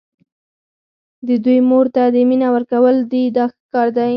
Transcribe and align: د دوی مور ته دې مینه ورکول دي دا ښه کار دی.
د 1.27 1.29
دوی 1.43 1.59
مور 1.69 1.85
ته 1.95 2.03
دې 2.13 2.23
مینه 2.29 2.47
ورکول 2.55 2.95
دي 3.11 3.23
دا 3.37 3.43
ښه 3.51 3.61
کار 3.73 3.87
دی. 3.97 4.09